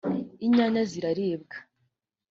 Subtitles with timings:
[0.45, 1.57] inyanya ziraribwa.